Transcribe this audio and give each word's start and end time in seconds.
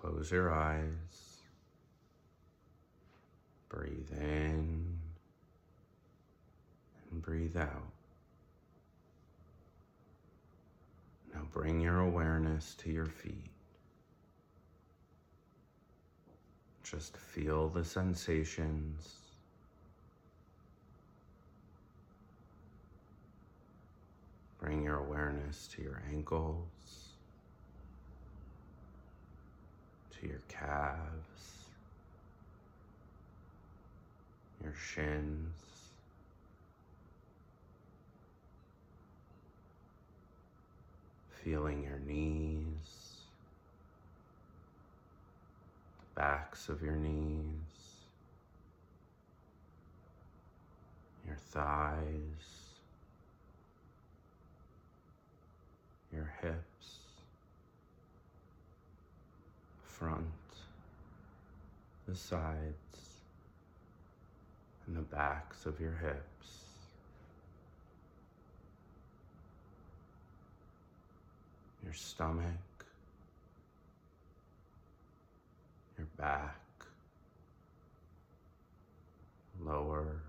Close 0.00 0.30
your 0.30 0.52
eyes. 0.52 1.42
Breathe 3.68 4.10
in 4.12 4.98
and 7.10 7.22
breathe 7.22 7.56
out. 7.56 7.92
Now 11.34 11.42
bring 11.52 11.80
your 11.80 12.00
awareness 12.00 12.74
to 12.76 12.90
your 12.90 13.06
feet. 13.06 13.50
Just 16.82 17.16
feel 17.16 17.68
the 17.68 17.84
sensations. 17.84 19.16
Bring 24.58 24.82
your 24.82 24.96
awareness 24.96 25.68
to 25.76 25.82
your 25.82 26.02
ankles, 26.12 27.09
to 30.20 30.26
your 30.26 30.40
calves, 30.48 31.64
your 34.62 34.74
shins. 34.74 35.46
Feeling 41.44 41.82
your 41.82 41.98
knees, 42.06 43.22
the 46.00 46.20
backs 46.20 46.68
of 46.68 46.82
your 46.82 46.96
knees, 46.96 47.46
your 51.26 51.36
thighs. 51.36 52.60
your 56.12 56.32
hips, 56.42 56.99
front, 60.00 60.24
the 62.08 62.16
sides, 62.16 63.20
and 64.86 64.96
the 64.96 65.02
backs 65.02 65.66
of 65.66 65.78
your 65.78 65.94
hips. 66.02 66.48
Your 71.84 71.92
stomach, 71.92 72.46
your 75.98 76.06
back, 76.16 76.56
lower, 79.62 80.22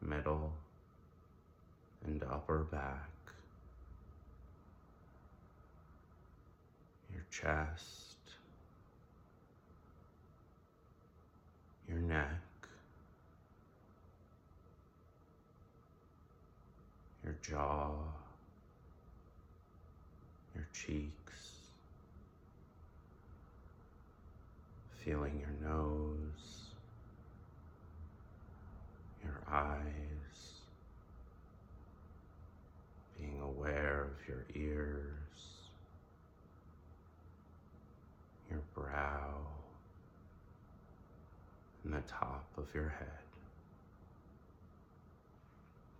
middle, 0.00 0.52
and 2.06 2.24
upper 2.24 2.60
back. 2.60 3.10
Your 7.12 7.24
chest, 7.30 8.01
your 11.92 12.00
neck, 12.00 12.40
your 17.22 17.36
jaw, 17.42 17.90
your 20.54 20.66
cheeks, 20.72 21.68
feeling 25.04 25.38
your 25.38 25.70
nose, 25.70 26.70
your 29.22 29.42
eyes, 29.50 29.82
being 33.18 33.38
aware 33.42 34.04
of 34.04 34.28
your 34.28 34.46
ears. 34.54 35.12
your 38.52 38.62
brow, 38.74 39.46
and 41.81 41.81
the 41.92 42.00
top 42.08 42.44
of 42.56 42.66
your 42.74 42.88
head. 42.88 43.08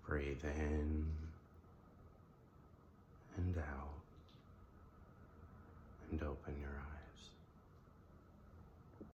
Breathe 0.06 0.44
in 0.44 1.06
and 3.36 3.56
out, 3.58 3.94
and 6.10 6.22
open 6.22 6.54
your 6.60 6.70
eyes. 6.70 7.01